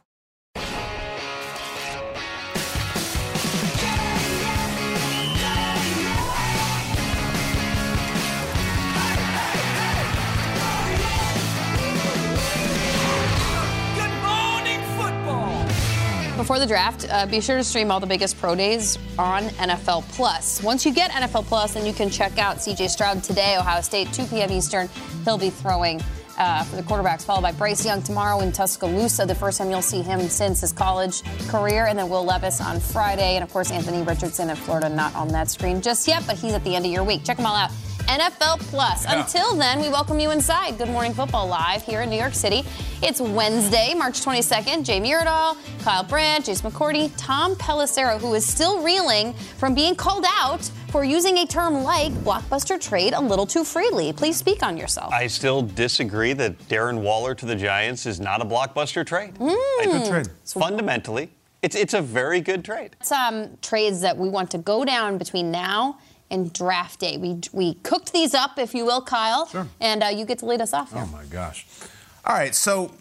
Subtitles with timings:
[16.40, 20.04] Before the draft, uh, be sure to stream all the biggest pro days on NFL
[20.14, 20.64] Plus.
[20.64, 24.14] Once you get NFL Plus, then you can check out CJ Stroud today, Ohio State,
[24.14, 24.50] 2 p.m.
[24.50, 24.88] Eastern.
[25.26, 26.02] He'll be throwing
[26.38, 29.82] uh, for the quarterbacks, followed by Bryce Young tomorrow in Tuscaloosa, the first time you'll
[29.82, 33.70] see him since his college career, and then Will Levis on Friday, and of course
[33.70, 36.86] Anthony Richardson in Florida, not on that screen just yet, but he's at the end
[36.86, 37.26] of your week.
[37.26, 37.72] Check them all out.
[38.10, 39.06] NFL Plus.
[39.06, 39.20] Yeah.
[39.20, 40.80] Until then, we welcome you inside.
[40.80, 42.64] Good Morning Football live here in New York City.
[43.04, 44.84] It's Wednesday, March 22nd.
[44.84, 50.26] Jamie Erdahl, Kyle Brandt, Jason McCourty, Tom Pelissero, who is still reeling from being called
[50.28, 54.12] out for using a term like blockbuster trade a little too freely.
[54.12, 55.14] Please speak on yourself.
[55.14, 59.36] I still disagree that Darren Waller to the Giants is not a blockbuster trade.
[59.36, 59.84] Mm.
[59.84, 60.30] Good trade.
[60.46, 61.30] Fundamentally,
[61.62, 62.96] it's it's a very good trade.
[63.04, 66.00] Some trades that we want to go down between now
[66.32, 67.18] and draft day.
[67.18, 69.68] We we cooked these up, if you will, Kyle, Sure.
[69.80, 71.02] and uh, you get to lead us off here.
[71.04, 71.66] Oh my gosh.
[72.26, 72.92] All right, so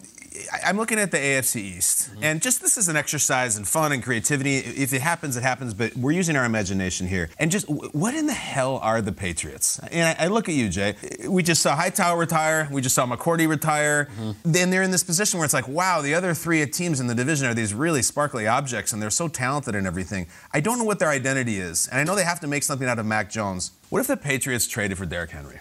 [0.65, 2.23] I'm looking at the AFC East, Mm-hmm.
[2.23, 4.57] and just this is an exercise in fun and creativity.
[4.57, 7.29] If it happens, it happens, but we're using our imagination here.
[7.39, 9.79] And just what in the hell are the Patriots?
[9.91, 10.95] And I, I look at you, Jay.
[11.27, 12.67] We just saw Hightower retire.
[12.71, 14.05] We just saw McCourty retire.
[14.19, 14.51] Mm-hmm.
[14.51, 17.15] Then they're in this position where it's like, wow, the other three teams in the
[17.15, 20.27] division are these really sparkly objects, and they're so talented and everything.
[20.53, 22.87] I don't know what their identity is, and I know they have to make something
[22.87, 23.71] out of Mac Jones.
[23.89, 25.59] What if the Patriots traded for Derrick Henry?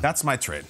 [0.00, 0.64] That's my trade.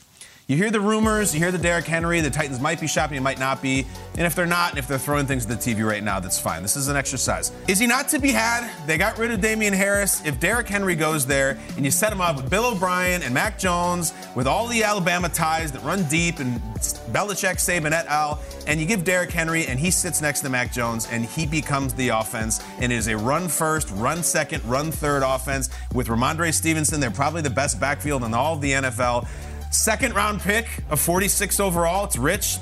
[0.51, 3.21] You hear the rumors, you hear the Derrick Henry, the Titans might be shopping, it
[3.21, 3.87] might not be.
[4.15, 6.61] And if they're not, if they're throwing things at the TV right now, that's fine.
[6.61, 7.53] This is an exercise.
[7.69, 8.69] Is he not to be had?
[8.85, 10.27] They got rid of Damien Harris.
[10.27, 13.61] If Derrick Henry goes there and you set him up with Bill O'Brien and Mac
[13.61, 16.61] Jones, with all the Alabama ties that run deep and
[17.13, 20.73] Belichick, Saban et al., and you give Derrick Henry and he sits next to Mac
[20.73, 25.23] Jones and he becomes the offense and is a run first, run second, run third
[25.25, 26.99] offense with Rhamondre Stevenson.
[26.99, 29.29] They're probably the best backfield in all of the NFL.
[29.71, 32.05] Second round pick of 46 overall.
[32.05, 32.59] It's rich.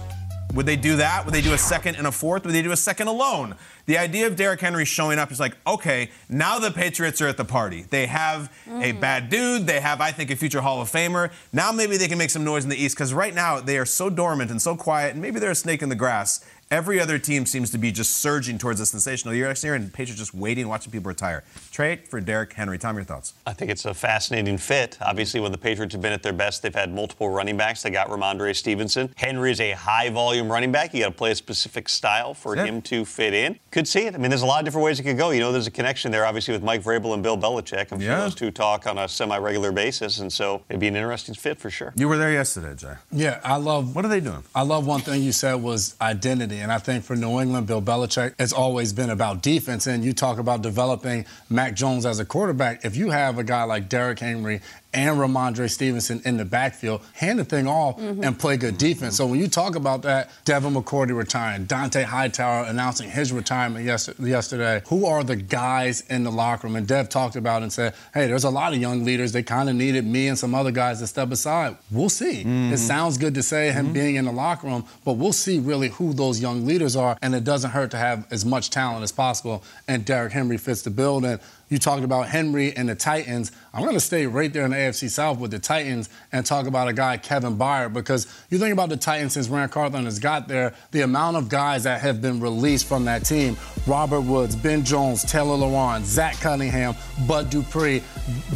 [0.55, 1.25] Would they do that?
[1.25, 2.45] Would they do a second and a fourth?
[2.45, 3.55] Would they do a second alone?
[3.87, 7.39] The idea of Derrick Henry showing up is like, okay, now the Patriots are at
[7.39, 7.87] the party.
[7.89, 9.01] They have a mm.
[9.01, 9.67] bad dude.
[9.67, 11.33] They have, I think, a future Hall of Famer.
[11.53, 13.87] Now maybe they can make some noise in the East because right now they are
[13.87, 16.45] so dormant and so quiet, and maybe they're a snake in the grass.
[16.71, 19.91] Every other team seems to be just surging towards a sensational year next year, and
[19.91, 21.43] Patriots just waiting, watching people retire.
[21.73, 22.77] Trade for Derrick Henry.
[22.77, 23.33] Tom, your thoughts?
[23.47, 24.99] I think it's a fascinating fit.
[25.01, 27.81] Obviously, when the Patriots have been at their best, they've had multiple running backs.
[27.83, 29.11] They got Rhamondre Stevenson.
[29.17, 30.93] Henry is a high volume running back.
[30.93, 32.67] You got to play a specific style for Yeah.
[32.67, 33.59] him to fit in.
[33.71, 34.15] Could see it.
[34.15, 35.31] I mean, there's a lot of different ways it could go.
[35.31, 37.93] You know, there's a connection there, obviously, with Mike Vrabel and Bill Belichick.
[37.93, 38.19] I'm sure Yeah.
[38.21, 41.59] those two talk on a semi regular basis, and so it'd be an interesting fit
[41.59, 41.95] for sure.
[41.97, 42.93] You were there yesterday, Jay.
[43.11, 43.95] Yeah, I love.
[43.97, 44.45] What are they doing?
[44.55, 47.83] I love one thing you said was identity, and I think for New England, Bill
[47.83, 49.87] Belichick, it's always been about defense.
[49.87, 52.85] And you talk about developing Mac Jones as a quarterback.
[52.85, 54.61] If you have a guy like Derrick Henry
[54.95, 58.25] and Rhamondre Stevenson in the backfield, hand the thing off mm-hmm.
[58.25, 59.17] and play good defense.
[59.17, 64.83] So when you talk about that, Devin McCourty retiring, Dante Hightower announcing his retirement yesterday,
[64.89, 66.77] who are the guys in the locker room?
[66.77, 69.33] And Dev talked about and said, hey, there's a lot of young leaders.
[69.33, 71.77] They kind of needed me and some other guys to step aside.
[71.91, 72.45] We'll see.
[72.45, 72.73] Mm-hmm.
[72.73, 73.95] It sounds good to say him mm-hmm.
[73.95, 77.19] being in the locker room, but we'll see really who those young leaders are.
[77.21, 79.63] And it doesn't hurt to have as much talent as possible.
[79.87, 81.25] And Derrick Henry fits the bill.
[81.25, 83.53] And you talked about Henry and the Titans.
[83.75, 86.67] I'm going to stay right there in the AFC South with the Titans and talk
[86.67, 90.19] about a guy, Kevin Byard, because you think about the Titans since Ran Carthon has
[90.19, 94.55] got there, the amount of guys that have been released from that team Robert Woods,
[94.55, 96.95] Ben Jones, Taylor Lewan, Zach Cunningham,
[97.27, 98.03] Bud Dupree,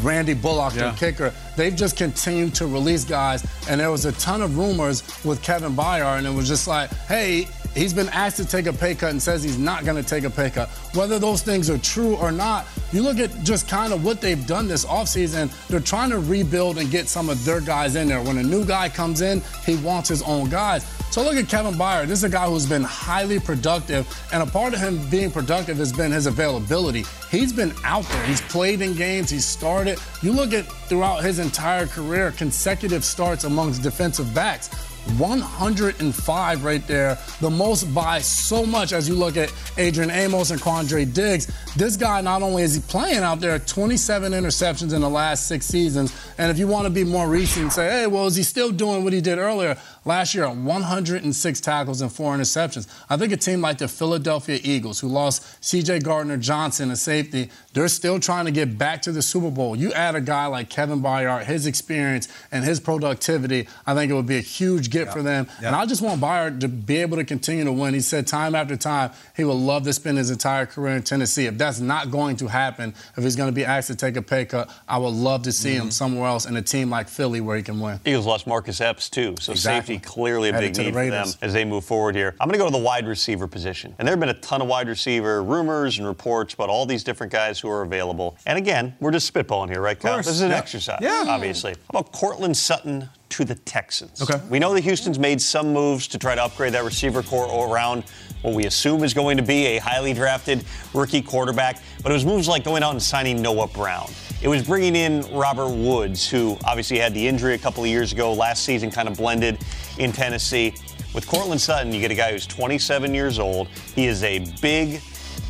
[0.03, 0.91] Randy Bullock, yeah.
[0.91, 1.33] the kicker.
[1.57, 3.47] They've just continued to release guys.
[3.69, 6.91] And there was a ton of rumors with Kevin Byard, and it was just like,
[7.07, 10.09] hey, He's been asked to take a pay cut and says he's not going to
[10.09, 10.69] take a pay cut.
[10.95, 14.47] Whether those things are true or not, you look at just kind of what they've
[14.47, 15.51] done this offseason.
[15.69, 18.23] They're trying to rebuild and get some of their guys in there.
[18.23, 20.85] When a new guy comes in, he wants his own guys.
[21.11, 22.07] So look at Kevin Byard.
[22.07, 25.77] This is a guy who's been highly productive, and a part of him being productive
[25.77, 27.05] has been his availability.
[27.31, 28.25] He's been out there.
[28.25, 29.29] He's played in games.
[29.29, 29.99] He's started.
[30.23, 34.71] You look at throughout his entire career, consecutive starts amongst defensive backs.
[35.19, 40.61] 105 right there, the most by so much as you look at Adrian Amos and
[40.61, 41.51] Quandre Diggs.
[41.77, 45.67] This guy, not only is he playing out there, 27 interceptions in the last six
[45.67, 46.15] seasons.
[46.39, 49.05] And if you want to be more recent, say, hey, well, is he still doing
[49.05, 49.77] what he did earlier?
[50.05, 52.89] Last year, at 106 tackles and four interceptions.
[53.09, 56.01] I think a team like the Philadelphia Eagles, who lost C.J.
[56.01, 59.77] Gardner Johnson, a safety, they're still trying to get back to the Super Bowl.
[59.77, 64.15] You add a guy like Kevin Byard, his experience and his productivity, I think it
[64.15, 65.13] would be a huge get yep.
[65.13, 65.47] for them.
[65.61, 65.65] Yep.
[65.65, 67.95] And I just want Byard to be able to continue to win.
[67.95, 71.47] He said time after time he would love to spend his entire career in Tennessee.
[71.47, 74.23] If that's not going to happen, if he's going to be asked to take a
[74.23, 75.83] pay cut, I would love to see mm-hmm.
[75.83, 78.01] him somewhere else in a team like Philly where he can win.
[78.05, 81.53] Eagles lost Marcus Epps too, so exactly clearly a big need the for them as
[81.53, 82.35] they move forward here.
[82.41, 83.95] I'm going to go to the wide receiver position.
[83.99, 87.05] And there have been a ton of wide receiver rumors and reports about all these
[87.05, 88.37] different guys who are available.
[88.47, 90.17] And again, we're just spitballing here, right, Kyle?
[90.17, 90.57] This is an yeah.
[90.57, 91.25] exercise, yeah.
[91.29, 91.73] obviously.
[91.73, 94.21] How about Courtland Sutton to the Texans.
[94.21, 94.39] Okay.
[94.51, 98.05] We know that Houston's made some moves to try to upgrade that receiver corps around
[98.43, 102.25] what we assume is going to be a highly drafted rookie quarterback, but it was
[102.25, 104.11] moves like going out and signing Noah Brown.
[104.43, 108.13] It was bringing in Robert Woods, who obviously had the injury a couple of years
[108.13, 109.59] ago, last season kind of blended
[109.99, 110.75] in Tennessee.
[111.15, 113.69] With Courtland Sutton, you get a guy who's 27 years old.
[113.95, 115.01] He is a big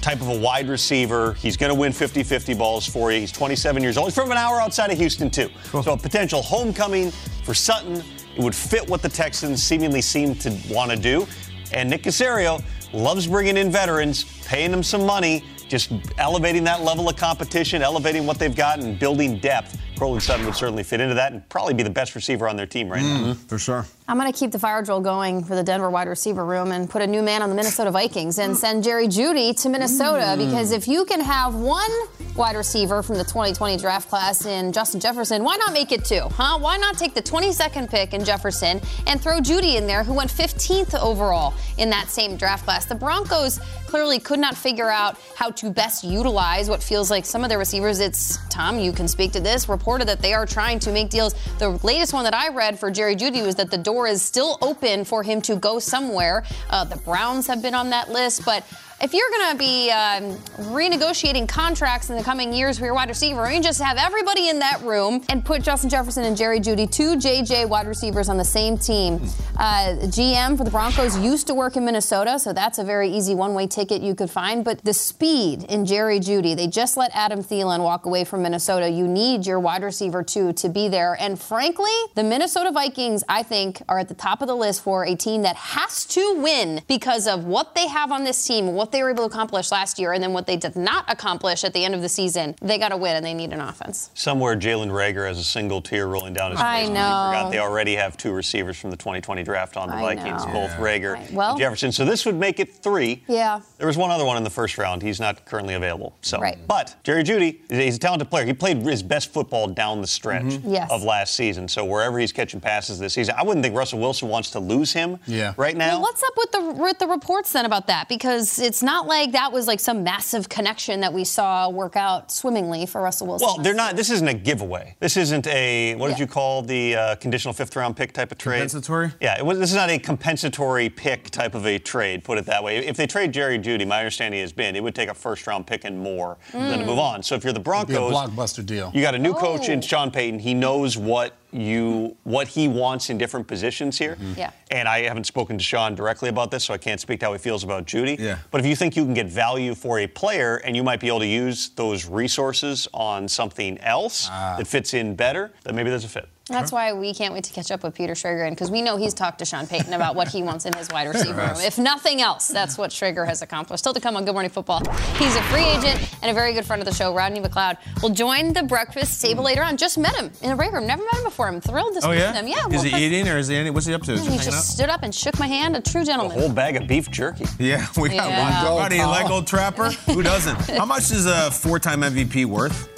[0.02, 1.34] type of a wide receiver.
[1.34, 3.20] He's going to win 50 50 balls for you.
[3.20, 4.08] He's 27 years old.
[4.08, 5.48] He's from an hour outside of Houston, too.
[5.70, 5.82] Cool.
[5.84, 7.12] So a potential homecoming
[7.44, 8.02] for Sutton.
[8.36, 11.26] It would fit what the Texans seemingly seem to want to do.
[11.72, 12.62] And Nick Caserio
[12.92, 18.26] loves bringing in veterans, paying them some money, just elevating that level of competition, elevating
[18.26, 19.78] what they've got, and building depth.
[19.96, 22.66] Courtland Sutton would certainly fit into that and probably be the best receiver on their
[22.66, 23.34] team right mm, now.
[23.34, 23.86] For sure.
[24.08, 26.90] I'm going to keep the fire drill going for the Denver wide receiver room and
[26.90, 30.38] put a new man on the Minnesota Vikings and send Jerry Jeudy to Minnesota mm.
[30.38, 31.90] because if you can have one
[32.36, 36.22] wide receiver from the 2020 draft class in Justin Jefferson, why not make it two?
[36.32, 36.58] Huh?
[36.58, 40.30] Why not take the 22nd pick in Jefferson and throw Jeudy in there, who went
[40.30, 42.84] 15th overall in that same draft class?
[42.84, 47.44] The Broncos clearly could not figure out how to best utilize what feels like some
[47.44, 48.00] of their receivers.
[48.00, 49.68] It's Tom, you can speak to this.
[49.82, 51.34] Reported that they are trying to make deals.
[51.58, 54.56] The latest one that I read for Jerry Jeudy was that the door is still
[54.62, 56.44] open for him to go somewhere.
[56.70, 58.64] Uh, the Browns have been on that list, but
[59.02, 60.36] if you're going to be um,
[60.70, 64.60] renegotiating contracts in the coming years for your wide receiver, you just have everybody in
[64.60, 68.44] that room and put Justin Jefferson and Jerry Jeudy, two JJ wide receivers on the
[68.44, 69.20] same team.
[69.58, 73.34] Uh, GM for the Broncos used to work in Minnesota, so that's a very easy
[73.34, 74.64] one-way ticket you could find.
[74.64, 78.88] But the speed in Jerry Jeudy, they just let Adam Thielen walk away from Minnesota.
[78.88, 81.16] You need your wide receiver too to be there.
[81.18, 85.04] And frankly, the Minnesota Vikings, I think, are at the top of the list for
[85.04, 88.91] a team that has to win because of what they have on this team, what
[88.92, 91.72] they were able to accomplish last year and then what they did not accomplish at
[91.72, 94.10] the end of the season, they got to win and they need an offense.
[94.14, 96.66] Somewhere Jalen Reagor has a single tear rolling down his face.
[96.66, 96.92] I know.
[96.92, 100.52] forgot they already have two receivers from the 2020 draft on the I Vikings, know.
[100.52, 100.78] both yeah.
[100.78, 101.92] Reagor well, and Jefferson.
[101.92, 103.24] So this would make it three.
[103.26, 103.60] Yeah.
[103.78, 105.02] There was one other one in the first round.
[105.02, 106.14] He's not currently available.
[106.22, 106.58] So, right.
[106.66, 108.44] but Jerry Jeudy, he's a talented player.
[108.44, 110.70] He played his best football down the stretch mm-hmm.
[110.70, 110.90] yes.
[110.90, 111.68] of last season.
[111.68, 114.92] So wherever he's catching passes this season, I wouldn't think Russell Wilson wants to lose
[114.92, 115.54] him yeah.
[115.56, 115.94] right now.
[115.94, 118.08] Well, what's up with the with the reports then about that?
[118.08, 121.94] Because it's it's not like that was like some massive connection that we saw work
[121.94, 123.46] out swimmingly for Russell Wilson.
[123.46, 123.94] Well, they're not.
[123.94, 124.96] This isn't a giveaway.
[124.98, 128.38] This isn't a what did you call the uh, conditional fifth round pick type of
[128.38, 128.56] trade?
[128.58, 129.12] Compensatory?
[129.20, 132.24] Yeah, it was, this is not a compensatory pick type of a trade.
[132.24, 132.78] Put it that way.
[132.78, 135.64] If they trade Jerry Jeudy, my understanding has been it would take a first round
[135.64, 137.22] pick and more than to move on.
[137.22, 138.90] So if you're the Be a Broncos, blockbuster deal.
[138.92, 139.82] you got a new coach in Oh.
[139.82, 140.40] Sean Payton.
[140.40, 144.16] He knows what you what he wants in different positions here.
[144.36, 144.50] Yeah.
[144.70, 147.32] And I haven't spoken to Sean directly about this, so I can't speak to how
[147.32, 148.16] he feels about Jeudy.
[148.18, 148.38] Yeah.
[148.50, 151.08] But if you think you can get value for a player and you might be
[151.08, 154.56] able to use those resources on something else Ah.
[154.58, 156.28] that fits in better, then maybe there's a fit.
[156.52, 159.14] That's why we can't wait to catch up with Peter Schrager, because we know he's
[159.14, 161.56] talked to Sean Payton about what he wants in his wide receiver room.
[161.56, 163.80] If nothing else, that's what Schrager has accomplished.
[163.80, 164.82] Still to come on Good Morning Football.
[165.16, 167.14] He's a free agent and a very good friend of the show.
[167.14, 169.76] Rodney McLeod will join the breakfast table later on.
[169.76, 170.86] Just met him in the break room.
[170.86, 171.48] Never met him before.
[171.48, 172.30] I'm thrilled to oh, speak Oh, yeah?
[172.32, 172.46] with him.
[172.48, 172.66] Yeah.
[172.66, 174.12] Is well, he eating or is he any, what's he up to?
[174.12, 174.52] Is He he hanging out?
[174.52, 175.76] just stood up and shook my hand.
[175.76, 176.38] A true A gentleman.
[176.38, 177.46] whole bag of beef jerky.
[177.58, 178.70] Yeah, we got Yeah.
[178.72, 178.82] one.
[178.82, 179.90] Buddy, you like old Trapper?
[180.12, 180.56] Who doesn't?
[180.70, 182.88] How much is a four-time MVP worth?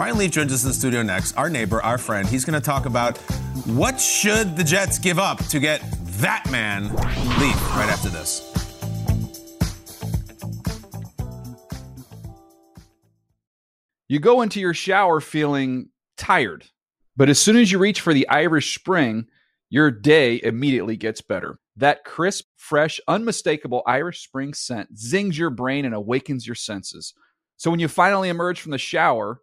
[0.00, 1.36] Ryan Leaf joins us in the studio next.
[1.36, 2.26] Our neighbor, our friend.
[2.26, 3.18] He's going to talk about
[3.66, 5.84] what should the Jets give up to get
[6.22, 6.84] that man
[7.38, 8.50] Leaf right after this.
[14.08, 16.64] You go into your shower feeling tired,
[17.14, 19.26] but as soon as you reach for the Irish Spring,
[19.68, 21.58] your day immediately gets better.
[21.76, 27.12] That crisp, fresh, unmistakable Irish Spring scent zings your brain and awakens your senses.
[27.58, 29.42] So when you finally emerge from the shower,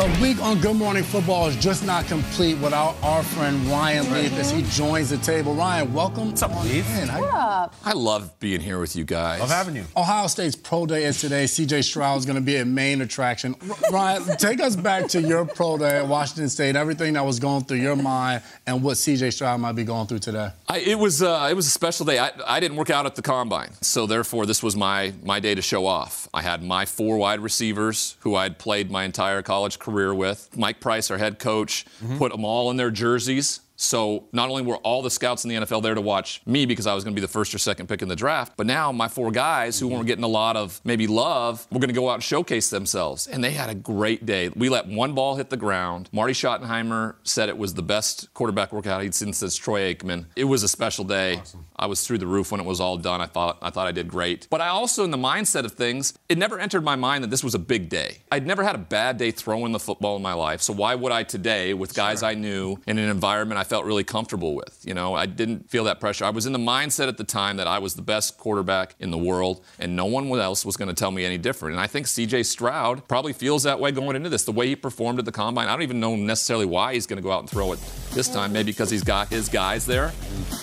[0.00, 4.32] A week on Good Morning Football is just not complete without our friend Ryan Leaf
[4.34, 5.54] as he joins the table.
[5.56, 6.28] Ryan, welcome.
[6.28, 6.86] What's up, Leaf?
[6.88, 9.40] I love being here with you guys.
[9.40, 9.84] Love having you.
[9.96, 11.46] Ohio State's pro day is today.
[11.46, 13.56] CJ Stroud is going to be a main attraction.
[13.90, 17.64] Ryan, take us back to your pro day at Washington State, everything that was going
[17.64, 20.50] through your mind and what CJ Stroud might be going through today.
[20.68, 22.20] I, it was uh, it was a special day.
[22.20, 25.56] I, I didn't work out at the combine, so therefore this was my my day
[25.56, 26.28] to show off.
[26.32, 30.56] I had my four wide receivers who I'd played my entire college career with.
[30.56, 32.18] Mike Price, our head coach, mm-hmm.
[32.18, 33.60] put them all in their jerseys.
[33.80, 36.86] So not only were all the scouts in the NFL there to watch me because
[36.86, 38.90] I was going to be the first or second pick in the draft, but now
[38.90, 42.10] my four guys who weren't getting a lot of maybe love were going to go
[42.10, 43.28] out and showcase themselves.
[43.28, 44.48] And they had a great day.
[44.48, 46.08] We let one ball hit the ground.
[46.12, 50.26] Marty Schottenheimer said it was the best quarterback workout he'd seen since Troy Aikman.
[50.34, 51.40] It was a special day.
[51.76, 53.20] I was through the roof when it was all done.
[53.20, 54.48] I thought I thought I did great.
[54.50, 57.44] But I also in the mindset of things, it never entered my mind that this
[57.44, 58.18] was a big day.
[58.32, 60.60] I'd never had a bad day throwing the football in my life.
[60.62, 64.04] So why would I today with guys I knew in an environment I felt really
[64.04, 64.80] comfortable with?
[64.84, 66.24] You know, I didn't feel that pressure.
[66.24, 69.10] I was in the mindset at the time that I was the best quarterback in
[69.10, 71.74] the world and no one else was going to tell me any different.
[71.74, 74.44] And I think CJ Stroud probably feels that way going into this.
[74.44, 77.18] The way he performed at the combine, I don't even know necessarily why he's going
[77.18, 77.78] to go out and throw it
[78.12, 78.52] this time.
[78.52, 80.12] Maybe because he's got his guys there.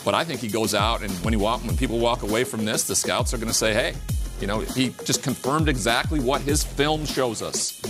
[0.03, 2.65] But I think he goes out and when he walk, when people walk away from
[2.65, 3.93] this, the scouts are going to say, "Hey,
[4.39, 7.81] you know, he just confirmed exactly what his film shows us."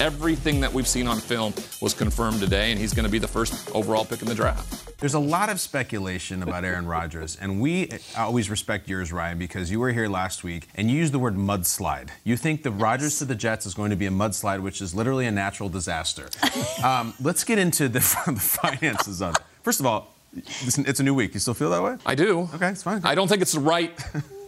[0.00, 1.52] Everything that we've seen on film
[1.82, 4.88] was confirmed today, and he's going to be the first overall pick in the draft.
[5.00, 9.70] There's a lot of speculation about Aaron Rodgers, and we always respect yours, Ryan, because
[9.70, 12.08] you were here last week and you used the word mudslide.
[12.24, 14.94] You think the Rodgers to the Jets is going to be a mudslide, which is
[14.96, 16.28] literally a natural disaster.
[16.84, 19.42] um, let's get into the, the finances of it.
[19.62, 21.32] First of all, it's a new week.
[21.34, 21.96] You still feel that way?
[22.04, 22.48] I do.
[22.54, 23.00] Okay, it's fine.
[23.04, 23.92] I don't think it's the right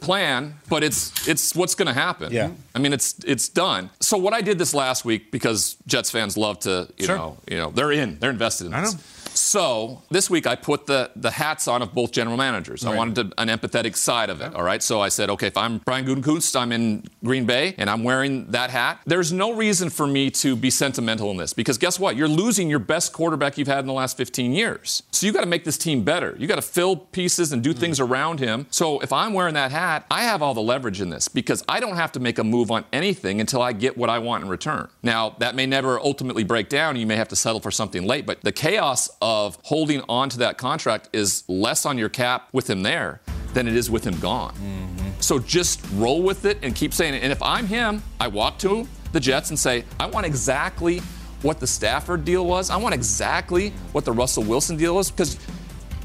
[0.01, 2.33] plan, but it's it's what's going to happen.
[2.33, 2.51] Yeah.
[2.75, 3.91] I mean, it's it's done.
[4.01, 7.17] So what I did this last week because Jets fans love to, you Sure.
[7.17, 8.95] know, you know, they're in, they're invested in I this.
[8.95, 9.01] know.
[9.35, 12.85] So this week I put the the hats on of both general managers.
[12.85, 14.55] I wanted to, an empathetic side of it.
[14.55, 14.83] All right.
[14.83, 18.51] So I said, okay, if I'm Brian Gutekunst, I'm in Green Bay, and I'm wearing
[18.51, 19.01] that hat.
[19.07, 22.17] There's no reason for me to be sentimental in this because guess what?
[22.17, 25.03] You're losing your best quarterback you've had in the last 15 years.
[25.13, 26.35] So you got to make this team better.
[26.39, 27.79] You got to fill pieces and do hmm.
[27.79, 28.67] things around him.
[28.71, 31.81] So if I'm wearing that hat, I have all the leverage in this because I
[31.81, 34.51] don't have to make a move on anything until I get what I want in
[34.51, 34.89] return.
[35.03, 36.97] Now that may never ultimately break down.
[36.97, 40.39] You may have to settle for something late, but the chaos of holding on to
[40.39, 43.21] that contract is less on your cap with him there
[43.53, 44.55] than it is with him gone.
[44.55, 45.09] Mm-hmm.
[45.21, 47.23] So just roll with it and keep saying it.
[47.23, 51.01] And if I'm him, I walk to the Jets and say, I want exactly
[51.43, 52.71] what the Stafford deal was.
[52.71, 55.39] I want exactly what the Russell Wilson deal was because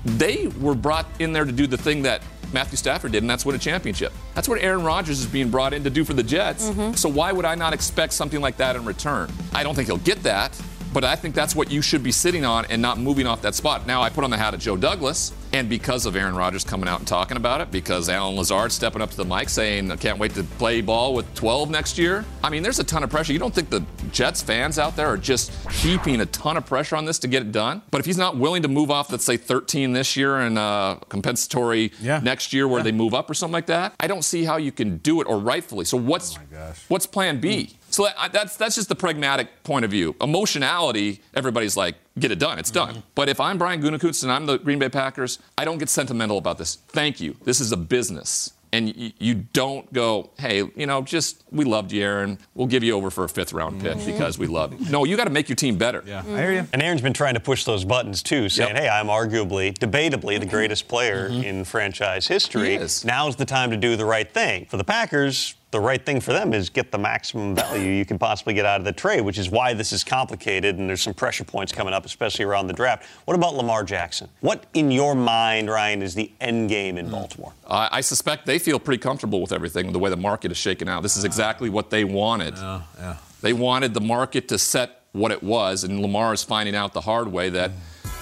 [0.04, 2.22] they were brought in there to do the thing that
[2.54, 4.14] Matthew Stafford did, and that's win a championship.
[4.34, 6.70] That's what Aaron Rodgers is being brought in to do for the Jets.
[6.70, 6.94] Mm-hmm.
[6.94, 9.32] So why would I not expect something like that in return?
[9.54, 10.60] I don't think he'll get that,
[10.96, 13.54] but I think that's what you should be sitting on and not moving off that
[13.54, 13.86] spot.
[13.86, 16.88] Now I put on the hat of Joe Douglas, and because of Aaron Rodgers coming
[16.88, 19.98] out and talking about it, because Allen Lazard stepping up to the mic saying, I
[19.98, 22.24] can't wait to play ball with 12 next year.
[22.42, 23.34] I mean, there's a ton of pressure.
[23.34, 23.84] You don't think the
[24.14, 27.42] Jets fans out there are just heaping a ton of pressure on this to get
[27.42, 27.82] it done?
[27.92, 31.00] But if he's not willing to move off, let's say 13 this year and uh,
[31.10, 34.56] compensatory next year where they move up or something like that, I don't see how
[34.56, 35.84] you can do it or rightfully.
[35.84, 36.40] So what's
[36.88, 37.78] what's plan B?
[37.96, 40.16] So that- that's that's just the pragmatic point of view.
[40.20, 42.60] Emotionality, everybody's like, get it done.
[42.60, 42.90] It's done.
[42.90, 43.00] Mm-hmm.
[43.16, 46.38] But if I'm Brian Gutekunst and I'm the Green Bay Packers, I don't get sentimental
[46.38, 46.76] about this.
[46.90, 47.38] Thank you.
[47.46, 48.52] This is a business.
[48.74, 52.38] And y- you don't go, hey, you know, just we loved you, Aaron.
[52.54, 54.12] We'll give you over for a fifth round pick mm-hmm.
[54.12, 54.90] because we love you.
[54.92, 56.04] No, you got to make your team better.
[56.06, 56.36] Yeah, mm-hmm.
[56.36, 56.68] I hear you.
[56.74, 60.46] And Aaron's been trying to push those buttons too, saying, "Hey, I'm arguably, debatably, the
[60.46, 62.72] greatest player in franchise history.
[62.72, 63.06] He is.
[63.06, 66.32] Now's the time to do the right thing." For the Packers, the right thing for
[66.32, 69.38] them is get the maximum value you can possibly get out of the trade, which
[69.38, 72.74] is why this is complicated and there's some pressure points coming up, especially around the
[72.74, 73.06] draft.
[73.26, 74.30] What about Lamar Jackson?
[74.40, 77.52] What, in your mind, Ryan, is the end game in Baltimore?
[77.70, 80.88] I I suspect they feel pretty comfortable with everything, the way the market is shaken
[80.88, 81.04] out.
[81.04, 82.56] This is exactly what they wanted.
[82.56, 83.18] yeah.
[83.42, 87.02] They wanted the market to set what it was, and Lamar is finding out the
[87.02, 87.72] hard way that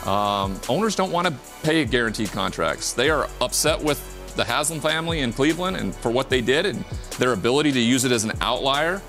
[0.08, 2.94] um, owners don't want to pay guaranteed contracts.
[2.94, 4.00] They are upset with
[4.36, 6.84] the Haslam family in Cleveland and for what they did, and
[7.20, 9.02] their ability to use it as an outlier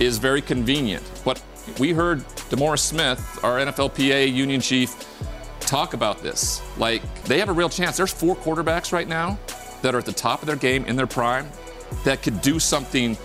[0.00, 1.02] is very convenient.
[1.24, 1.42] But
[1.78, 4.94] we heard DeMaurice Smith, our NFLPA union chief,
[5.60, 6.60] talk about this.
[6.78, 7.96] Like, they have a real chance.
[7.96, 9.38] There's four quarterbacks right now
[9.82, 11.48] that are at the top of their game in their prime
[12.04, 13.16] that could do something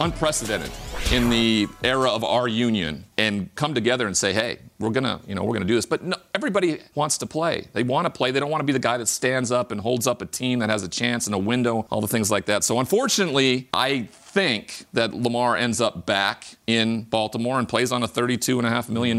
[0.00, 0.70] unprecedented
[1.10, 5.34] in the era of our union and come together and say, hey, we're gonna, you
[5.34, 5.86] know, we're gonna do this.
[5.86, 7.68] But no, everybody wants to play.
[7.72, 8.30] They want to play.
[8.30, 10.58] They don't want to be the guy that stands up and holds up a team
[10.60, 12.64] that has a chance and a window, all the things like that.
[12.64, 18.08] So unfortunately, I think that Lamar ends up back in Baltimore and plays on a
[18.08, 19.18] $32.5 million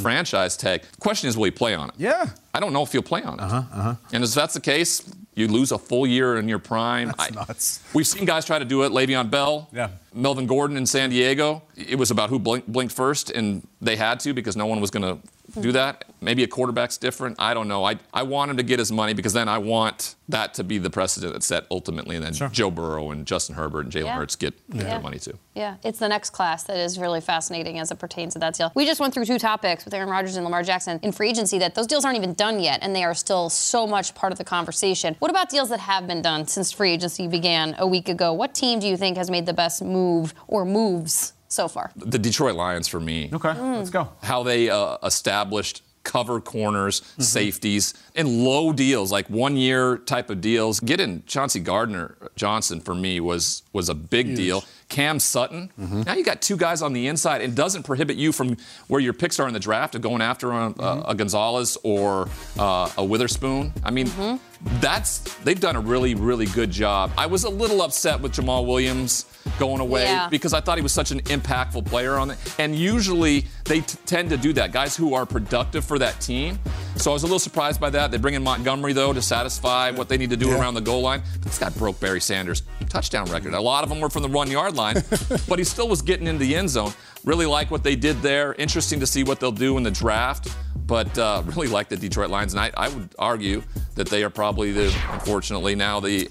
[0.00, 0.82] franchise tag.
[0.82, 1.94] The question is, will he play on it?
[1.96, 2.26] Yeah.
[2.52, 3.42] I don't know if he'll play on it.
[3.42, 3.94] Uh-huh, uh-huh.
[4.12, 5.02] And if that's the case,
[5.34, 7.08] you lose a full year in your prime.
[7.08, 7.80] That's I- nuts.
[7.92, 8.92] We've seen guys try to do it.
[8.92, 9.88] Le'Veon Bell, Yeah.
[10.12, 11.62] Melvin Gordon in San Diego.
[11.76, 14.90] It was about who blink, blinked first, and they had to because no one was
[14.90, 15.18] going to
[15.60, 16.04] do that.
[16.20, 17.36] Maybe a quarterback's different.
[17.38, 17.84] I don't know.
[17.84, 20.78] I, I want him to get his money because then I want that to be
[20.78, 24.14] the precedent that's set ultimately, and then Joe Burrow and Justin Herbert and Jalen Yeah.
[24.16, 24.82] Hurts get Yeah.
[24.84, 25.38] their money too.
[25.54, 28.72] Yeah, it's the next class that is really fascinating as it pertains to that deal.
[28.74, 31.58] We just went through two topics with Aaron Rodgers and Lamar Jackson in free agency
[31.58, 34.38] that those deals aren't even done yet, and they are still so much part of
[34.38, 35.16] the conversation.
[35.18, 38.32] What about deals that have been done since free agency began a week ago?
[38.32, 41.90] What team do you think has made the best move or moves so far?
[41.96, 43.30] The Detroit Lions for me.
[43.32, 44.08] Okay, let's go.
[44.22, 50.40] how they uh, established cover corners, safeties, and low deals, like one year type of
[50.42, 50.78] deals.
[50.80, 54.64] Getting Chauncey Gardner Johnson for me was was a big deal.
[54.94, 55.72] Cam Sutton.
[55.80, 56.02] Mm-hmm.
[56.02, 57.40] Now you got two guys on the inside.
[57.42, 60.52] It doesn't prohibit you from where your picks are in the draft of going after
[60.52, 62.28] a, a, a Gonzalez or
[62.60, 63.72] uh, a Witherspoon.
[63.82, 64.80] I mean, mm-hmm.
[64.80, 67.10] that's they've done a really really good job.
[67.18, 69.26] I was a little upset with Jamaal Williams
[69.58, 70.28] going away Yeah.
[70.30, 72.38] because I thought he was such an impactful player on it.
[72.58, 74.72] And usually they t- tend to do that.
[74.72, 76.58] Guys who are productive for that team
[76.96, 78.10] So I was a little surprised by that.
[78.10, 80.60] They bring in Montgomery, though, to satisfy what they need to do Yeah.
[80.60, 81.22] around the goal line.
[81.40, 83.52] This guy broke Barry Sanders' touchdown record.
[83.52, 84.83] A lot of them were from the one yard line,
[85.48, 86.92] but he still was getting into the end zone.
[87.24, 88.54] Really like what they did there.
[88.54, 90.54] Interesting to see what they'll do in the draft.
[90.86, 93.62] But uh, really like the Detroit Lions, and I, I would argue
[93.94, 96.28] that they are probably the, unfortunately, now the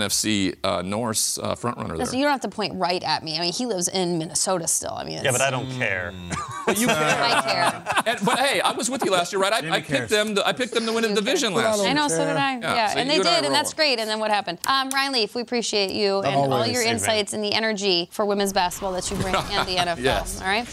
[0.00, 2.06] NFC uh, North uh, frontrunner there.
[2.06, 3.36] So you don't have to point right at me.
[3.36, 4.92] I mean, he lives in Minnesota still.
[4.94, 6.12] I mean, Yeah, but I don't care.
[6.66, 6.96] But you care.
[6.96, 8.02] I care.
[8.06, 9.52] And, but hey, I was with you last year, right?
[9.52, 10.34] I, I picked them.
[10.34, 11.90] To, I picked them to win the division last year.
[11.90, 12.58] I know, so did I.
[12.58, 13.44] Yeah, so and they did, roll.
[13.44, 13.98] and that's great.
[13.98, 14.58] And then what happened?
[14.66, 18.24] Um, Ryan Leaf, we appreciate you and all your Same insights and the energy for
[18.24, 20.02] women's basketball that you bring and the NFL.
[20.02, 20.40] Yes.
[20.40, 20.66] All right.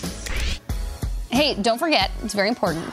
[1.29, 2.85] Hey, don't forget, it's very important.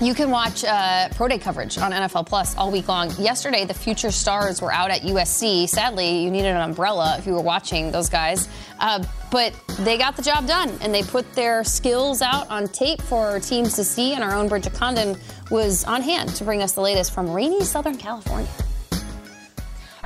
[0.00, 3.10] You can watch uh, pro day coverage on NFL Plus all week long.
[3.18, 5.68] Yesterday, the future stars were out at USC.
[5.68, 8.48] Sadly, you needed an umbrella if you were watching those guys.
[8.78, 13.02] Uh, but they got the job done, and they put their skills out on tape
[13.02, 14.14] for our teams to see.
[14.14, 15.16] And our own Bridget Condon
[15.50, 18.48] was on hand to bring us the latest from rainy Southern California.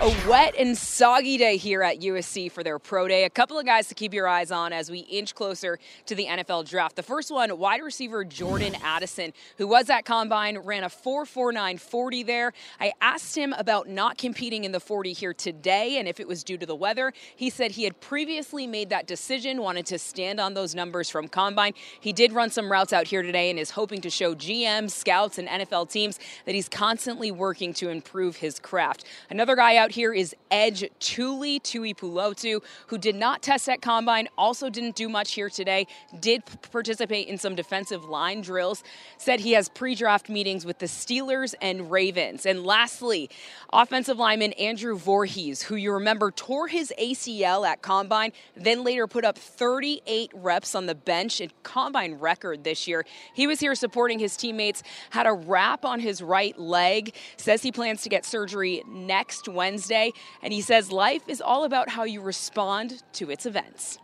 [0.02, 3.22] A wet and soggy day here at USC for their pro day.
[3.22, 6.26] A couple of guys to keep your eyes on as we inch closer to the
[6.26, 6.96] NFL draft.
[6.96, 12.22] The first one, wide receiver Jordan Addison, who was at Combine, ran a 4.49 40
[12.24, 12.52] there.
[12.80, 16.42] I asked him about not competing in the 40 here today and if it was
[16.42, 17.12] due to the weather.
[17.36, 21.28] He said he had previously made that decision, wanted to stand on those numbers from
[21.28, 21.74] Combine.
[22.00, 25.38] He did run some routes out here today and is hoping to show GMs, scouts,
[25.38, 29.04] and NFL teams that he's constantly working to improve his craft.
[29.30, 34.68] Another guy out here is Edge Tuli Tuipulotu, who did not test at Combine, also
[34.68, 35.86] didn't do much here today,
[36.18, 38.82] did participate in some defensive line drills,
[39.18, 42.46] said he has pre draft meetings with the Steelers and Ravens.
[42.46, 43.30] And lastly,
[43.72, 49.24] offensive lineman Andrew Voorhees, who you remember tore his ACL at Combine, then later put
[49.24, 53.04] up 38 reps on the bench, a Combine record this year.
[53.34, 57.70] He was here supporting his teammates, had a wrap on his right leg, says he
[57.72, 62.20] plans to get surgery next Wednesday, and he says life is all about how you
[62.20, 63.98] respond to its events.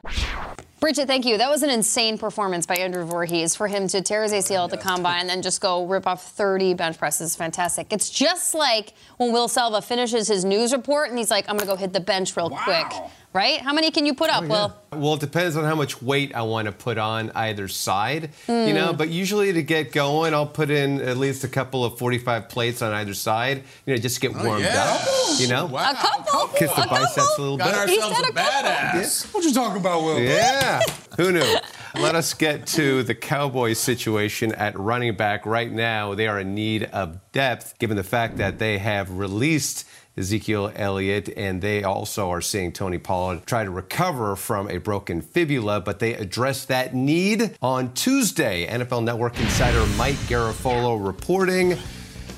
[0.81, 1.39] Bridget, thank you.
[1.39, 4.71] That was an insane performance by Andrew Voorhees for him to tear his ACL at
[4.71, 7.35] the combine and then just go rip off 30 bench presses.
[7.35, 7.93] Fantastic.
[7.93, 11.69] It's just like when Will Selva finishes his news report and he's like, I'm going
[11.69, 12.87] to go hit the bench real quick.
[13.35, 13.61] Right?
[13.61, 14.75] How many can you put up, Will?
[14.91, 18.69] Well, it depends on how much weight I want to put on either side, you
[18.69, 18.75] Hmm.
[18.75, 18.93] know.
[18.95, 22.81] But usually to get going, I'll put in at least a couple of 45 plates
[22.81, 24.99] on either side, you know, just to get warmed yeah?
[24.99, 25.67] up, you know.
[25.67, 26.49] A couple?
[26.57, 26.97] Kiss the A couple?
[26.97, 28.01] biceps a little Got bit.
[28.01, 29.35] ourselves a badass.
[29.35, 30.19] What you talking about, Will?
[30.21, 30.68] Yeah.
[31.17, 31.57] Who knew?
[31.95, 35.47] Let us get to the Cowboys situation at running back.
[35.47, 39.87] Right now, they are in need of depth, given the fact that they have released
[40.19, 45.21] Ezekiel Elliott, and they also are seeing Tony Pollard try to recover from a broken
[45.23, 48.67] fibula, but they addressed that need on Tuesday.
[48.67, 51.79] NFL Network insider Mike Garafolo reporting.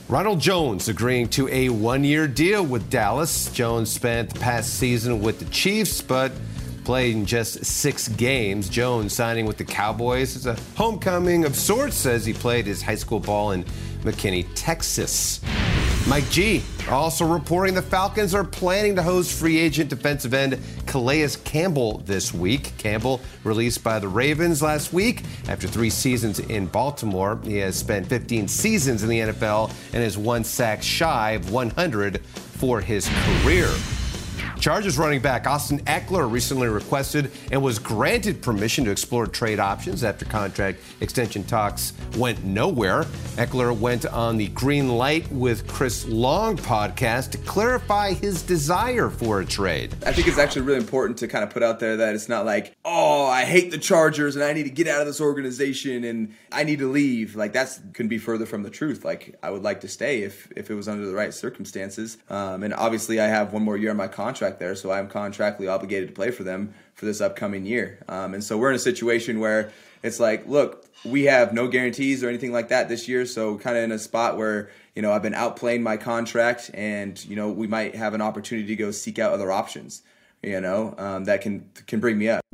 [0.09, 3.51] Ronald Jones agreeing to a one year deal with Dallas.
[3.53, 6.33] Jones spent the past season with the Chiefs, but
[6.85, 8.69] played in just six games.
[8.69, 12.95] Jones signing with the Cowboys is a homecoming of sorts, says he played his high
[12.95, 13.65] school ball in
[14.03, 15.41] McKinney, Texas.
[16.09, 21.29] Mike G also reporting the Falcons are planning to host free agent defensive end Calais
[21.45, 22.73] Campbell this week.
[22.79, 27.39] Campbell released by the Ravens last week after three seasons in Baltimore.
[27.45, 32.25] He has spent 15 seasons in the NFL and is one sack shy of 100
[32.25, 33.69] for his career.
[34.61, 40.05] Chargers running back Austin Ekeler recently requested and was granted permission to explore trade options
[40.05, 43.05] after contract extension talks went nowhere.
[43.37, 49.41] Ekeler went on the Green Light with Chris Long podcast to clarify his desire for
[49.41, 49.95] a trade.
[50.05, 52.45] I think it's actually really important to kind of put out there that it's not
[52.45, 56.05] like, oh, I hate the Chargers and I need to get out of this organization
[56.05, 57.35] and I need to leave.
[57.35, 59.07] Like that's couldn't be further from the truth.
[59.07, 62.19] Like I would like to stay if if it was under the right circumstances.
[62.29, 65.71] Um, and obviously, I have one more year on my contract there, so I'm contractually
[65.71, 68.03] obligated to play for them for this upcoming year.
[68.09, 72.23] Um, and so we're in a situation where it's like, look, we have no guarantees
[72.23, 75.13] or anything like that this year, so kind of in a spot where you know
[75.13, 78.91] I've been outplaying my contract, and you know we might have an opportunity to go
[78.91, 80.03] seek out other options.
[80.43, 82.45] You know um, that can can bring me up.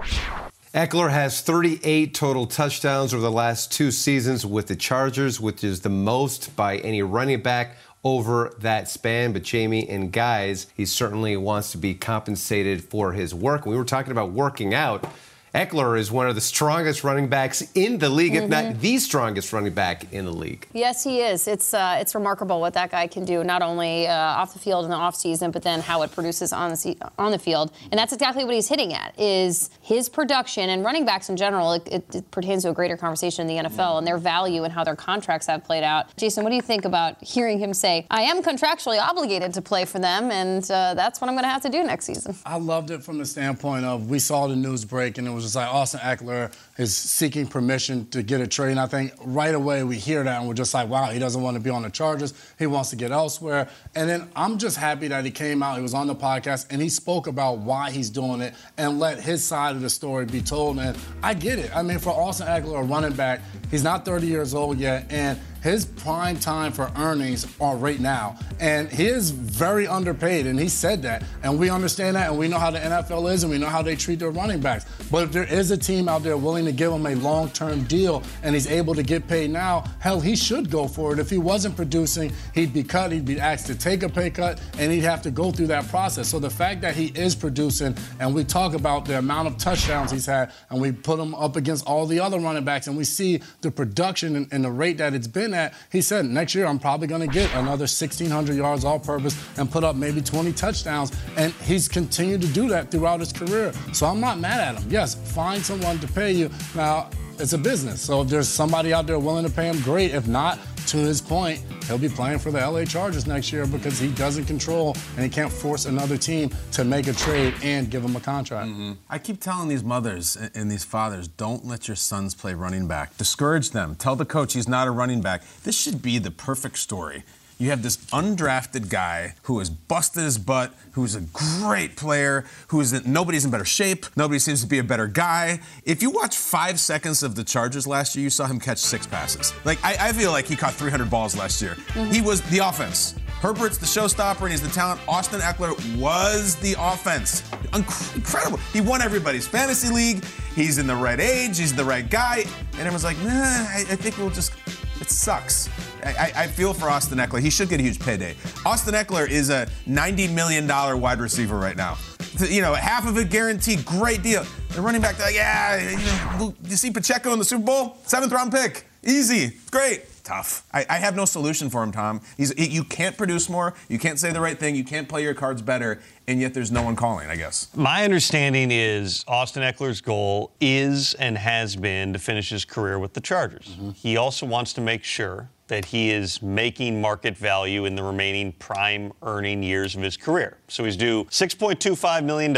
[0.74, 5.80] Ekeler has 38 total touchdowns over the last two seasons with the Chargers, which is
[5.80, 9.32] the most by any running back over that span.
[9.32, 13.64] But Jamie and guys, he certainly wants to be compensated for his work.
[13.64, 15.08] We were talking about working out.
[15.56, 18.48] Ekeler is one of the strongest running backs in the league, if Mhm.
[18.50, 20.66] not the strongest running back in the league.
[20.74, 21.48] Yes, he is.
[21.48, 24.84] It's uh, it's remarkable what that guy can do, not only uh, off the field
[24.84, 27.72] in the offseason, but then how it produces on the se- on the field.
[27.90, 31.72] And that's exactly what he's hitting at is his production and running backs in general.
[31.72, 34.72] It, it, it pertains to a greater conversation in the NFL and their value and
[34.74, 36.14] how their contracts have played out.
[36.18, 39.86] Jason, what do you think about hearing him say, "I am contractually obligated to play
[39.86, 42.36] for them, and uh, that's what I'm going to have to do next season"?
[42.44, 45.45] I loved it from the standpoint of we saw the news break and it was
[45.46, 48.72] just like Austin Ekeler is seeking permission to get a trade.
[48.72, 51.40] And I think right away we hear that and we're just like, wow, he doesn't
[51.40, 52.34] want to be on the Chargers.
[52.58, 53.68] He wants to get elsewhere.
[53.94, 56.82] And then I'm just happy that he came out, he was on the podcast, and
[56.82, 60.42] he spoke about why he's doing it and let his side of the story be
[60.42, 60.78] told.
[60.78, 61.74] And I get it.
[61.74, 65.06] I mean, for Austin Ekeler, a running back, he's not 30 years old yet.
[65.10, 68.38] And his prime time for earnings are right now.
[68.60, 71.24] And he is very underpaid, and he said that.
[71.42, 73.82] And we understand that, and we know how the NFL is, and we know how
[73.82, 74.86] they treat their running backs.
[75.10, 77.84] But if there is a team out there willing to give him a long term
[77.84, 81.18] deal and he's able to get paid now, hell, he should go for it.
[81.18, 84.60] If he wasn't producing, he'd be cut, he'd be asked to take a pay cut,
[84.78, 86.28] and he'd have to go through that process.
[86.28, 90.10] So the fact that he is producing, and we talk about the amount of touchdowns
[90.10, 93.04] he's had, and we put him up against all the other running backs, and we
[93.04, 96.66] see the production and, and the rate that it's been at, he said, next year
[96.66, 100.52] I'm probably going to get another 1,600 yards all purpose and put up maybe 20
[100.52, 101.12] touchdowns.
[101.36, 103.72] And he's continued to do that throughout his career.
[103.92, 104.90] So I'm not mad at him.
[104.90, 106.50] Yes, find someone to pay you.
[106.74, 108.00] Now, it's a business.
[108.00, 110.12] So if there's somebody out there willing to pay him, great.
[110.14, 113.98] If not, to his point, he'll be playing for the LA Chargers next year because
[113.98, 118.02] he doesn't control and he can't force another team to make a trade and give
[118.04, 118.70] him a contract.
[118.70, 118.92] Mm-hmm.
[119.10, 122.86] I keep telling these mothers and- and these fathers, don't let your sons play running
[122.86, 123.16] back.
[123.18, 123.96] Discourage them.
[123.96, 125.42] Tell the coach he's not a running back.
[125.64, 127.24] This should be the perfect story.
[127.58, 132.92] You have this undrafted guy who has busted his butt, who's a great player, who's
[132.92, 135.60] in, nobody's in better shape, nobody seems to be a better guy.
[135.82, 139.06] If you watch five seconds of the Chargers last year, you saw him catch six
[139.06, 139.54] passes.
[139.64, 141.76] Like I, I feel like he caught 300 balls last year.
[141.94, 142.10] Mm-hmm.
[142.10, 143.14] He was the offense.
[143.40, 145.00] Herbert's the showstopper and he's the talent.
[145.08, 147.40] Austin Ekeler was the offense.
[147.72, 148.58] Inc- incredible.
[148.74, 150.24] He won everybody's fantasy league.
[150.54, 151.58] He's in the right age.
[151.58, 152.44] He's the right guy.
[152.72, 154.52] And everyone's like, nah, I, I think we'll just.
[155.00, 155.68] It sucks.
[156.04, 157.40] I, I, I feel for Austin Ekeler.
[157.40, 158.34] He should get a huge payday.
[158.64, 161.96] Austin Ekeler is a $90 million wide receiver right now.
[162.38, 163.84] You know, half of it guaranteed.
[163.84, 164.44] Great deal.
[164.74, 167.96] The running back, like, yeah, you, see Pacheco in the Super Bowl?
[168.04, 168.86] Seventh round pick.
[169.02, 169.56] Easy.
[169.70, 170.02] Great.
[170.22, 170.66] Tough.
[170.74, 172.20] I, I have no solution for him, Tom.
[172.36, 173.74] He's, he, you can't produce more.
[173.88, 174.74] You can't say the right thing.
[174.74, 176.00] You can't play your cards better.
[176.26, 177.68] And yet there's no one calling, I guess.
[177.76, 183.14] My understanding is Austin Ekeler's goal is and has been to finish his career with
[183.14, 183.68] the Chargers.
[183.68, 183.90] Mm-hmm.
[183.90, 188.52] He also wants to make sure that he is making market value in the remaining
[188.52, 190.58] prime earning years of his career.
[190.68, 192.56] So he's due $6.25 million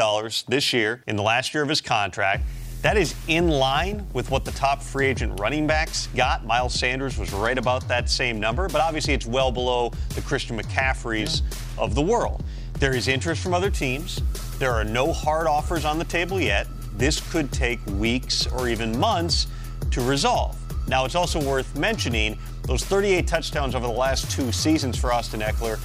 [0.48, 2.44] this year in the last year of his contract.
[2.82, 6.46] That is in line with what the top free agent running backs got.
[6.46, 10.56] Miles Sanders was right about that same number, but obviously it's well below the Christian
[10.60, 11.42] McCaffreys
[11.76, 12.44] of the world.
[12.74, 14.20] There is interest from other teams.
[14.58, 16.68] There are no hard offers on the table yet.
[16.96, 19.48] This could take weeks or even months
[19.90, 20.56] to resolve.
[20.88, 22.38] Now, it's also worth mentioning
[22.68, 25.80] those 38 touchdowns over the last two seasons for Austin Ekeler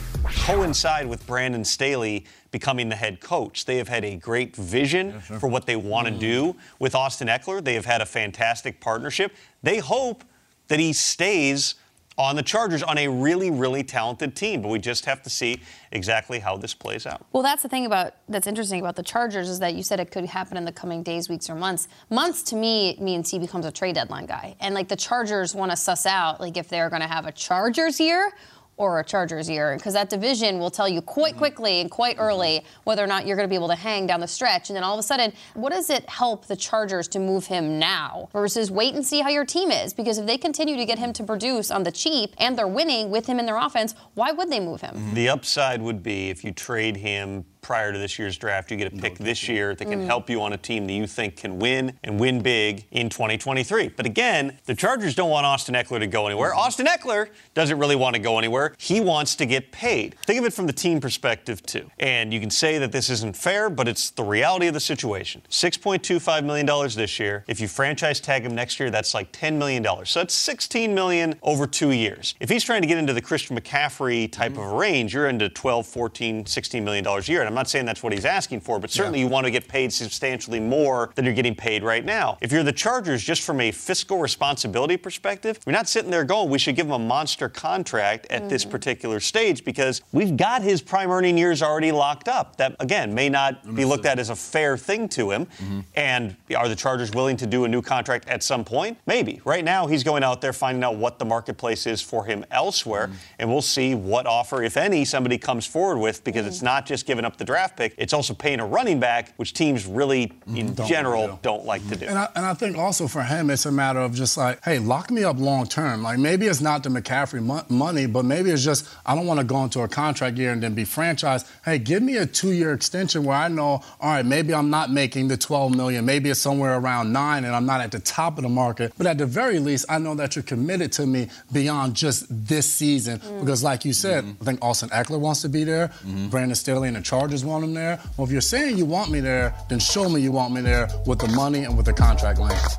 [0.46, 3.64] coincide with Brandon Staley becoming the head coach.
[3.64, 6.20] They have had a great vision for what they want to mm-hmm.
[6.20, 7.64] do with Austin Ekeler.
[7.64, 9.34] They have had a fantastic partnership.
[9.64, 10.26] They hope
[10.68, 11.76] that he stays
[12.18, 15.62] on the Chargers on a really, really talented team, but we just have to see
[15.92, 17.26] exactly how this plays out.
[17.32, 20.12] Well, that's the thing about that's interesting about the Chargers is that you said it
[20.12, 21.88] could happen in the coming days, weeks, or months.
[22.10, 25.72] Months to me means he becomes a trade deadline guy, and like the Chargers want
[25.72, 28.32] to suss out like if they're going to have a Chargers year
[28.78, 31.40] or a Chargers year, because that division will tell you quite mm-hmm.
[31.40, 32.26] quickly and quite mm-hmm.
[32.26, 34.70] early whether or not you're going to be able to hang down the stretch.
[34.70, 37.80] And then all of a sudden, what does it help the Chargers to move him
[37.80, 39.94] now versus wait and see how your team is?
[39.94, 41.16] Because if they continue to get him mm.
[41.16, 44.50] to produce on the cheap and they're winning with him in their offense, why would
[44.50, 44.96] they move him?
[44.96, 45.14] Mm-hmm.
[45.14, 48.94] The upside would be if you trade him prior to this year's draft, you get
[48.94, 50.06] a pick this year that can Mm.
[50.06, 53.88] help you on a team that you think can win and win big in 2023.
[53.90, 56.54] But again, the Chargers don't want Austin Ekeler to go anywhere.
[56.54, 58.76] Austin Ekeler doesn't really want to go anywhere.
[58.78, 60.16] He wants to get paid.
[60.26, 61.90] Think of it from the team perspective, too.
[62.00, 65.42] And you can say that this isn't fair, but it's the reality of the situation.
[65.50, 67.44] $6.25 million this year.
[67.48, 69.84] If you franchise tag him next year, that's like $10 million.
[70.06, 72.36] So that's 16 million over two years.
[72.40, 75.86] If he's trying to get into the Christian McCaffrey type of range, you're into 12,
[75.88, 77.42] 14, 16 million dollars a year.
[77.42, 79.68] And I'm not saying that's what he's asking for, but certainly you want to get
[79.68, 82.40] paid substantially more than you're getting paid right now.
[82.42, 86.50] If you're the Chargers, just from a fiscal responsibility perspective, you're not sitting there going,
[86.50, 88.72] we should give him a monster contract at this mm-hmm.
[88.72, 92.56] particular stage because we've got his prime earning years already locked up.
[92.58, 95.46] That, again, may not be looked at as a fair thing to him.
[95.46, 95.80] Mm-hmm.
[95.96, 98.98] And are the Chargers willing to do a new contract at some point?
[99.06, 99.42] Maybe.
[99.46, 103.08] Right now, he's going out there finding out what the marketplace is for him elsewhere,
[103.08, 103.16] mm-hmm.
[103.38, 107.06] and we'll see what offer, if any, somebody comes forward with because it's not just
[107.06, 110.58] giving up the draft pick, it's also paying a running back, which teams really, mm-hmm.
[110.58, 111.40] in Don't general, do.
[111.42, 112.06] don't like to do.
[112.06, 114.80] And I, and I think also for him, it's a matter of just like, hey,
[114.80, 116.04] lock me up long term.
[116.04, 119.40] Like maybe it's not the McCaffrey mo- money, but maybe it's just I don't want
[119.40, 121.50] to go into a contract year and then be franchised.
[121.66, 125.28] Hey, give me a two-year extension where I know, all right, maybe I'm not making
[125.28, 128.44] the 12 million, maybe it's somewhere around nine, and I'm not at the top of
[128.44, 128.94] the market.
[128.98, 132.72] But at the very least, I know that you're committed to me beyond just this
[132.72, 133.20] season.
[133.20, 133.40] Mm.
[133.40, 134.42] Because, like you said, mm-hmm.
[134.42, 135.88] I think Austin Ekeler wants to be there.
[135.88, 136.28] Mm-hmm.
[136.30, 138.00] Brandon Staley and the Chargers want him there.
[138.18, 140.88] Well, if you're saying you want me there, then show me you want me there
[141.08, 142.78] with the money and with the contract length.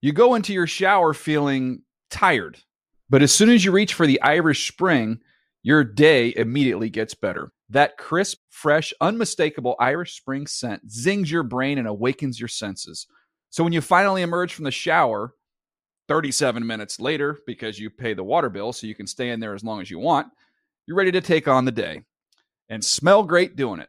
[0.00, 2.58] You go into your shower feeling tired,
[3.08, 5.20] but as soon as you reach for the Irish Spring,
[5.62, 7.52] your day immediately gets better.
[7.68, 13.06] That crisp, fresh, unmistakable Irish Spring scent zings your brain and awakens your senses.
[13.50, 15.34] So when you finally emerge from the shower,
[16.08, 19.54] 37 minutes later, because you pay the water bill so you can stay in there
[19.54, 20.28] as long as you want,
[20.86, 22.02] you're ready to take on the day
[22.68, 23.88] and smell great doing it.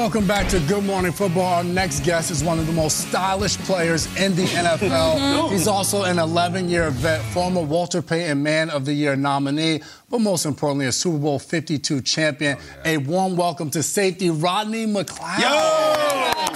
[0.00, 1.56] Welcome back to Good Morning Football.
[1.56, 5.50] Our next guest is one of the most stylish players in the NFL.
[5.52, 10.20] He's also an 11 year vet, former Walter Payton Man of the Year nominee, but
[10.20, 12.56] most importantly, a Super Bowl 52 champion.
[12.58, 16.49] Oh, a warm welcome to safety Rodney McLeod.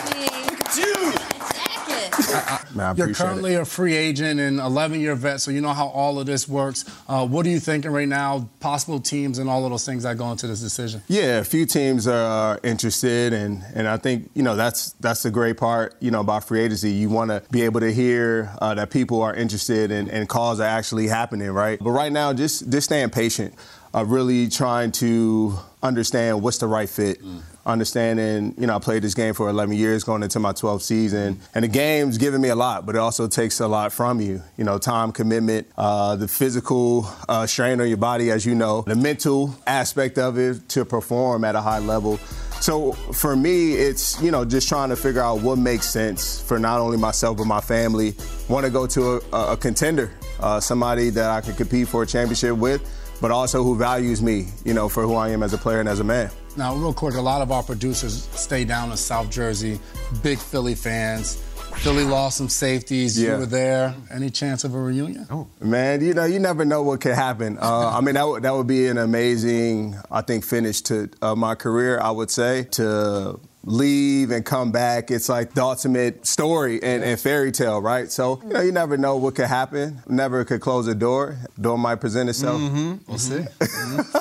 [2.74, 6.18] Man, You're currently a free agent and 11 year vet, so you know how all
[6.18, 6.84] of this works.
[7.08, 8.48] Uh, what are you thinking right now?
[8.60, 11.02] Possible teams and all of those things that go into this decision?
[11.08, 15.30] Yeah, a few teams are interested, and and I think you know that's that's the
[15.30, 15.94] great part.
[16.00, 19.22] You know about free agency, you want to be able to hear uh, that people
[19.22, 21.78] are interested and, and calls are actually happening, right?
[21.78, 23.54] But right now, just just staying patient,
[23.94, 27.20] uh, really trying to understand what's the right fit.
[27.66, 31.40] Understanding, you know, I played this game for 11 years, going into my 12th season,
[31.54, 34.42] and the game's given me a lot, but it also takes a lot from you.
[34.58, 38.82] You know, time commitment, uh, the physical uh, strain on your body, as you know,
[38.82, 42.18] the mental aspect of it to perform at a high level.
[42.60, 46.58] So for me, it's you know just trying to figure out what makes sense for
[46.58, 48.14] not only myself but my family.
[48.48, 52.06] Want to go to a, a contender, uh, somebody that I can compete for a
[52.06, 52.82] championship with,
[53.20, 55.88] but also who values me, you know, for who I am as a player and
[55.88, 56.30] as a man.
[56.56, 59.80] Now, real quick, a lot of our producers stay down in South Jersey,
[60.22, 61.36] big Philly fans.
[61.78, 63.20] Philly lost some safeties.
[63.20, 63.94] You were there.
[64.10, 65.26] Any chance of a reunion?
[65.30, 65.48] Oh.
[65.60, 67.58] Man, you know, you never know what could happen.
[67.58, 71.34] Uh, I mean, that would that would be an amazing, I think, finish to uh,
[71.34, 71.98] my career.
[71.98, 75.10] I would say to leave and come back.
[75.10, 78.10] It's like the ultimate story and, and fairy tale, right?
[78.10, 80.02] So, you know, you never know what could happen.
[80.06, 81.38] Never could close a door.
[81.60, 82.60] Door might present itself.
[82.60, 82.94] Mm-hmm.
[83.08, 83.44] We'll see.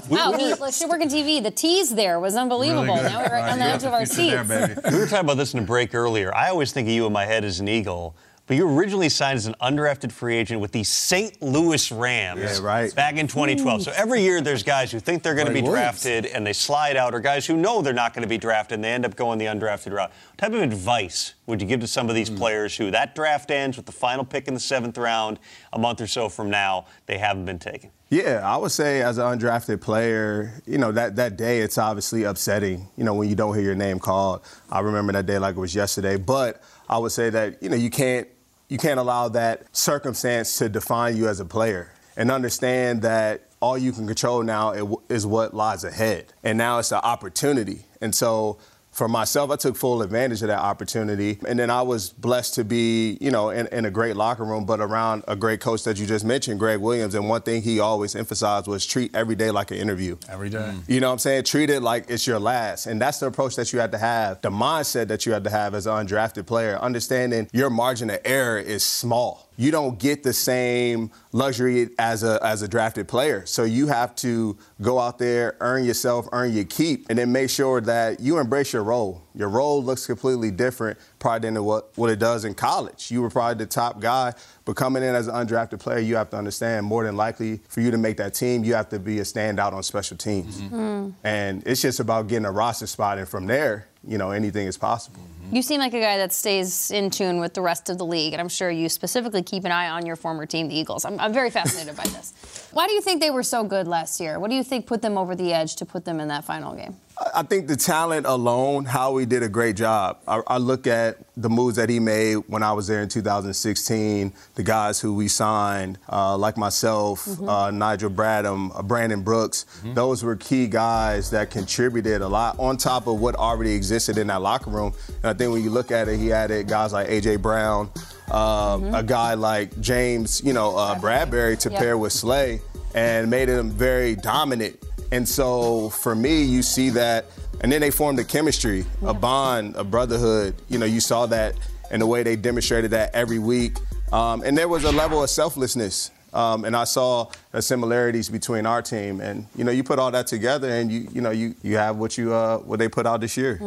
[0.09, 1.41] Wow, he like, should work in TV.
[1.41, 2.83] The tease there was unbelievable.
[2.83, 4.47] Really now we're right on the edge of our seats.
[4.49, 6.33] we were talking about this in a break earlier.
[6.35, 8.15] I always think of you in my head as an Eagle.
[8.45, 11.41] But you originally signed as an undrafted free agent with the St.
[11.41, 12.93] Louis Rams Yeah, right.
[12.93, 13.83] back in 2012.
[13.83, 16.01] So every year there's guys who think they're going to be Williams.
[16.03, 18.75] drafted and they slide out, or guys who know they're not going to be drafted
[18.75, 20.11] and they end up going the undrafted route.
[20.31, 22.35] What type of advice would you give to some of these hmm.
[22.35, 25.39] players who that draft ends with the final pick in the seventh round
[25.71, 27.91] a month or so from now, they haven't been taken?
[28.09, 32.25] Yeah, I would say as an undrafted player, you know, that, that day it's obviously
[32.25, 34.41] upsetting, you know, when you don't hear your name called.
[34.69, 36.17] I remember that day like it was yesterday.
[36.17, 38.27] But I would say that, you know, you can't
[38.73, 41.91] you can't allow that circumstance to define you as a player.
[42.17, 46.33] And understand that all you can control now is what lies ahead.
[46.43, 47.85] And now it's an opportunity.
[48.01, 48.57] And so
[48.93, 51.39] for myself, I took full advantage of that opportunity.
[51.47, 54.65] And then I was blessed to be, you know, in, in a great locker room,
[54.65, 57.15] but around a great coach that you just mentioned, Gregg Williams.
[57.15, 60.17] And one thing he always emphasized was treat every day like an interview.
[60.29, 60.57] Every day.
[60.59, 60.87] Mm.
[60.87, 61.43] You know what I'm saying?
[61.45, 62.85] Treat it like it's your last.
[62.85, 65.49] And that's the approach that you have to have, the mindset that you have to
[65.49, 69.42] have as an undrafted player, understanding your margin of error is small.
[69.55, 73.45] You don't get the same luxury as a as a drafted player.
[73.45, 77.49] So you have to go out there, earn yourself, earn your keep, and then make
[77.49, 79.22] sure that you embrace your role.
[79.35, 83.09] Your role looks completely different probably than what, what it does in college.
[83.09, 84.33] You were probably the top guy,
[84.65, 87.81] but coming in as an undrafted player, you have to understand more than likely for
[87.81, 90.61] you to make that team, you have to be a standout on special teams.
[90.61, 90.75] Mm-hmm.
[90.75, 91.13] Mm.
[91.23, 94.77] And it's just about getting a roster spot, and from there, you know, anything is
[94.77, 95.19] possible.
[95.19, 95.55] Mm-hmm.
[95.55, 98.33] You seem like a guy that stays in tune with the rest of the league,
[98.33, 101.05] and I'm sure you specifically keep an eye on your former team, the Eagles.
[101.05, 102.69] I'm, I'm very fascinated by this.
[102.73, 104.39] Why do you think they were so good last year?
[104.39, 106.75] What do you think put them over the edge to put them in that final
[106.75, 106.97] game?
[107.35, 110.17] I think the talent alone, Howie did a great job.
[110.27, 114.33] I, I look at the moves that he made when I was there in 2016,
[114.55, 119.65] the guys who we signed, uh, like myself, uh, Nigel Bradham, uh, Brandon Brooks.
[119.83, 124.27] Those were key guys that contributed a lot on top of what already existed in
[124.27, 124.93] that locker room.
[125.21, 127.37] And I think when you look at it, he added guys like A.J.
[127.37, 127.91] Brown,
[128.31, 131.79] uh, a guy like James, you know, uh, Bradberry to Yep.
[131.79, 132.59] pair with Slay
[132.95, 134.79] and made him very dominant.
[135.13, 137.25] And so for me, you see that,
[137.61, 140.55] and then they formed a chemistry, a bond, a brotherhood.
[140.69, 141.53] You know, you saw that
[141.91, 143.77] in the way they demonstrated that every week.
[144.11, 146.09] Um, and there was a level of selflessness.
[146.33, 150.09] Um, and I saw the similarities between our team, and you know, you put all
[150.09, 153.05] that together, and you, you know, you, you have what you uh, what they put
[153.05, 153.59] out this year.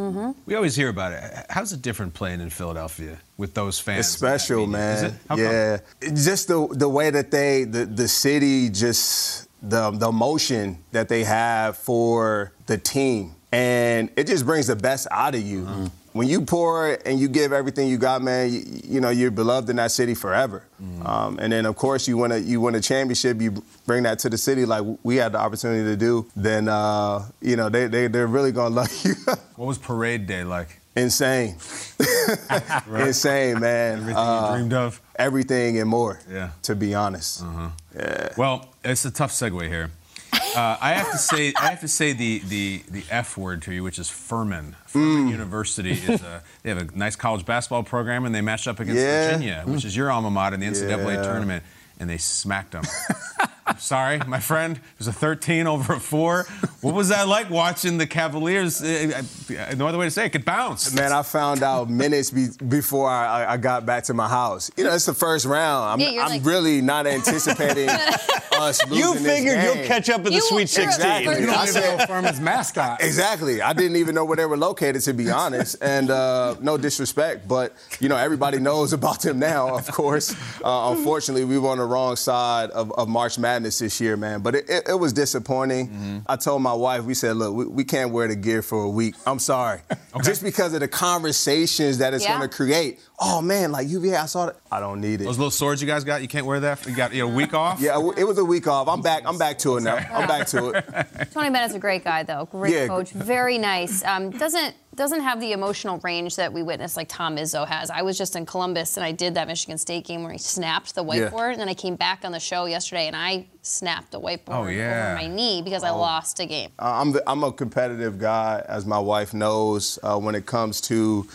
[0.46, 1.46] We always hear about it.
[1.48, 4.00] How's it different playing in Philadelphia with those fans?
[4.00, 5.04] It's special, Is man.
[5.04, 5.12] it?
[5.28, 5.44] How come?
[5.44, 10.78] yeah, It's just the the way that they the the city just the the emotion
[10.92, 15.62] that they have for the team, and it just brings the best out of you.
[15.62, 15.86] Mm-hmm.
[16.12, 19.68] When you pour and you give everything you got, man, you, you know you're beloved
[19.68, 20.64] in that city forever.
[20.82, 21.06] Mm-hmm.
[21.06, 24.18] Um, and then of course you win a you win a championship, you bring that
[24.20, 26.26] to the city like we had the opportunity to do.
[26.34, 29.14] Then uh, you know they they they're really gonna love you.
[29.56, 30.80] What was parade day like?
[30.96, 31.56] Insane.
[32.94, 33.98] Insane, man.
[33.98, 35.00] Everything you dreamed of?
[35.16, 36.20] Everything and more.
[36.30, 36.50] Yeah.
[36.62, 37.42] To be honest.
[37.42, 37.68] Uh-huh.
[37.94, 38.28] Yeah.
[38.36, 39.90] Well, it's a tough segue here.
[40.32, 43.74] Uh, I have to say, I have to say the, the, the F word to
[43.74, 44.74] you, which is Furman.
[44.86, 48.80] Furman University is a, they have a nice college basketball program, and they matched up
[48.80, 49.26] against Yeah.
[49.32, 51.22] Virginia, which is your alma mater in the NCAA Yeah.
[51.22, 51.62] tournament,
[52.00, 52.84] and they smacked them.
[53.76, 54.76] I'm sorry, my friend.
[54.78, 56.46] It was a 13 over a four.
[56.80, 58.82] What was that like watching the Cavaliers?
[58.82, 59.20] Uh,
[59.50, 60.30] uh, no other way to say it.
[60.30, 60.94] Could bounce.
[60.94, 64.70] Man, I found out minutes be- before I, I- I got back to my house.
[64.78, 65.90] You know, it's the first round.
[65.90, 67.90] I'm, Yeah, I'm like- really not anticipating
[68.52, 70.84] us losing You this figured you'll catch up in the Sweet you're 16.
[70.86, 71.40] Exactly.
[71.40, 73.02] You don't I even said- know Furman's mascot.
[73.02, 73.60] Exactly.
[73.60, 75.76] I didn't even know where they were located, to be honest.
[75.82, 79.76] And uh, no disrespect, but you know everybody knows about them now.
[79.76, 80.34] Of course.
[80.64, 84.40] Uh, unfortunately, we were on the wrong side of, of March Madness this year, man.
[84.40, 85.88] But it, it, it was disappointing.
[85.88, 86.18] Mm-hmm.
[86.26, 88.88] I told my wife, we said, look, we, we can't wear the gear for a
[88.88, 89.14] week.
[89.26, 89.80] I'm sorry,
[90.24, 92.38] just because of the conversations that it's Yeah.
[92.38, 93.00] going to create.
[93.18, 94.56] Oh man, like UVA, I saw that.
[94.70, 95.24] I don't need it.
[95.24, 96.84] Those little swords you guys got, you can't wear that.
[96.86, 97.80] You got you know, a week off.
[97.80, 98.88] Yeah, it was a week off.
[98.88, 99.22] I'm back.
[99.24, 99.96] I'm back to it now.
[99.96, 100.84] I'm back to it.
[101.32, 102.44] Tony Bennett's a great guy, though.
[102.50, 102.86] Great Yeah.
[102.88, 104.04] coach, very nice.
[104.04, 107.90] Um, doesn't doesn't have the emotional range that we witnessed like Tom Izzo has.
[107.90, 110.94] I was just in Columbus and I did that Michigan State game where he snapped
[110.94, 111.28] the Yeah.
[111.30, 114.54] whiteboard, and then I came back on the show yesterday and I snapped the whiteboard
[114.54, 115.16] Oh, yeah.
[115.18, 115.98] over my knee because I Oh.
[115.98, 116.70] lost a game.
[116.78, 120.80] Uh, I'm, the, I'm a competitive guy, as my wife knows, uh, when it comes
[120.82, 121.26] to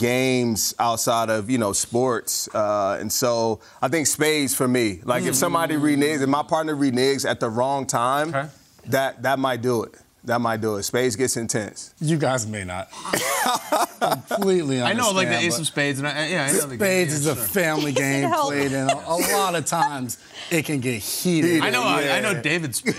[0.00, 2.48] games outside of, you know, sports.
[2.54, 5.00] Uh, and so I think spades for me.
[5.04, 8.32] Like if somebody reneges, if my partner reneges at the wrong time,
[8.86, 9.94] that, that might do it.
[10.24, 10.82] That might do it.
[10.84, 11.94] Spades gets intense.
[12.00, 12.88] You guys may not.
[14.00, 17.10] Completely I know, like the ace of spades, and I, yeah, I know the Spades
[17.12, 17.44] yeah, is a sure.
[17.44, 20.18] family game played and A, a lot of times
[20.50, 21.60] it can get heated.
[21.62, 22.94] I know, I, I know David Spade.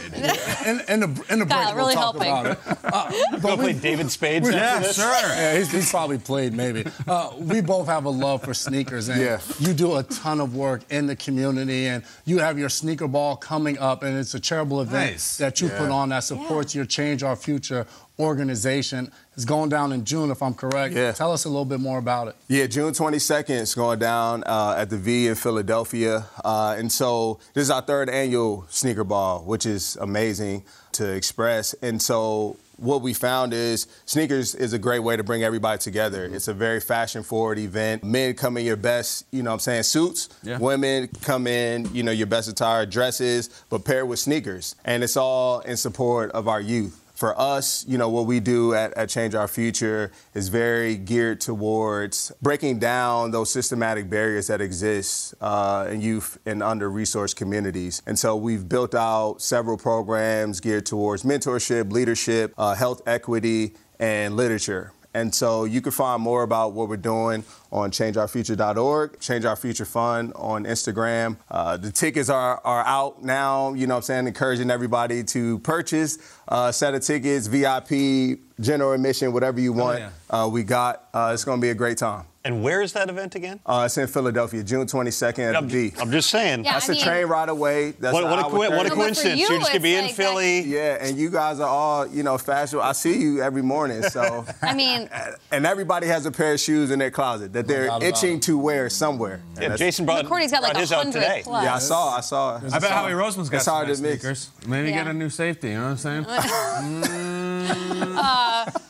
[0.66, 2.30] In, in the in the break, Kyle, we'll really talk helping.
[2.30, 2.60] about it.
[2.84, 4.98] Uh, but Go play David Spades we- after this?
[5.00, 6.86] Yeah, he's, he's probably played maybe.
[7.08, 9.40] Uh, we both have a love for sneakers, and Yeah.
[9.60, 13.36] you do a ton of work in the community, and you have your sneaker ball
[13.38, 15.38] coming up, and it's a charitable event Nice.
[15.38, 15.80] that you Yeah.
[15.80, 17.88] put on that supports your Change Our Future
[18.22, 19.12] organization.
[19.36, 20.94] It's going down in June, if I'm correct.
[20.94, 21.12] Yeah.
[21.12, 22.36] Tell us a little bit more about it.
[22.48, 26.26] Yeah, June 22nd, it's going down uh, at the V in Philadelphia.
[26.44, 30.64] Uh, and so this is our third annual sneaker ball, which is amazing
[30.94, 31.74] to express.
[31.82, 36.26] And so what we found is sneakers is a great way to bring everybody together.
[36.26, 38.04] It's a very fashion forward event.
[38.04, 40.30] Men come in your best, you know what I'm saying, suits.
[40.42, 40.58] Yeah.
[40.58, 44.76] Women come in, you know, your best attire, dresses, but paired with sneakers.
[44.84, 48.74] And it's all in support of our youth for us, you know, what we do
[48.74, 54.60] at, at Change Our Future is very geared towards breaking down those systematic barriers that
[54.60, 58.02] exist uh, in youth and under-resourced communities.
[58.08, 64.36] And so we've built out several programs geared towards mentorship, leadership, uh, health equity, and
[64.36, 64.92] literature.
[65.14, 69.86] And so you can find more about what we're doing on changeourfuture.org, Change Our Future
[69.86, 71.38] Fund on Instagram.
[71.50, 75.60] Uh, the tickets are, are out now, you know what I'm saying, encouraging everybody to
[75.60, 80.00] purchase a set of tickets, VIP, general admission, whatever you want.
[80.00, 80.10] yeah.
[80.32, 81.08] Uh, we got.
[81.14, 82.26] Uh, it's going to be a great time.
[82.44, 83.60] And where is that event again?
[83.68, 85.96] Uh, it's in Philadelphia, June 22nd at I'm, the V.
[86.02, 86.64] I'm just saying.
[86.66, 87.92] Yeah, That's I a mean- train ride away.
[87.92, 89.40] That's What, what, a, hour co- what a No, coincidence.
[89.40, 90.62] you, You're just going to be it's in like Philly.
[90.62, 92.84] Yeah, and you guys are all, you know, fashionable.
[92.84, 94.44] I see you every morning, so.
[94.64, 95.08] I mean,
[95.52, 98.90] and everybody has a pair of shoes in their closet that they're itching to wear
[98.90, 99.40] somewhere.
[99.62, 101.42] Yeah, Jason brought, McCourty's got like brought his out today.
[101.44, 101.64] plus.
[101.64, 102.18] Yeah, I saw.
[102.18, 102.56] I saw.
[102.74, 104.20] I bet Howie Roseman's got It's some hard nice to miss.
[104.20, 104.50] sneakers.
[104.66, 104.96] Maybe Yeah.
[105.04, 105.68] get a new safety.
[105.70, 106.26] You know what I'm saying?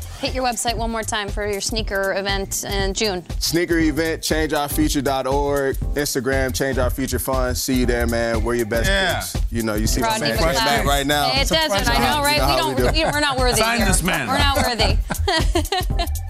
[0.22, 3.26] hit your website one more time for your sneaker event in June.
[3.40, 7.58] Sneaker event, changeourfuture.org, Instagram, Change Our Future Fund.
[7.58, 8.44] See you there, man.
[8.44, 9.16] Wear your best Yeah.
[9.16, 9.36] kicks.
[9.52, 10.66] You know, you see Rodney my man McLeod.
[10.66, 11.32] man right now.
[11.34, 12.36] It doesn't, I know, right?
[12.36, 13.00] You know we don't, we do.
[13.00, 13.58] we are not worthy.
[13.62, 13.88] Sign here.
[13.88, 14.28] this man.
[14.28, 14.98] We're not worthy.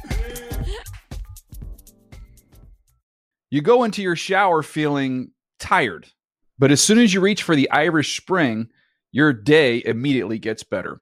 [3.54, 6.08] You go into your shower feeling tired,
[6.58, 8.70] but as soon as you reach for the Irish Spring,
[9.12, 11.02] your day immediately gets better.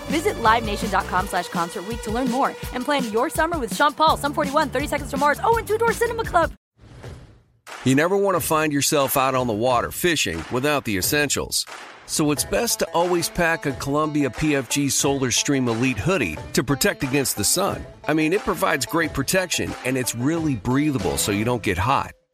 [0.11, 4.33] Visit LiveNation.com slash Concert to learn more and plan your summer with Sean Paul, Sum
[4.33, 6.51] 41, 30 Seconds to Mars, oh, and Two Door Cinema Club.
[7.85, 11.65] You never want to find yourself out on the water fishing without the essentials.
[12.05, 17.03] So it's best to always pack a Columbia PFG Solar Stream Elite hoodie to protect
[17.03, 17.85] against the sun.
[18.05, 22.11] I mean, it provides great protection and it's really breathable so you don't get hot.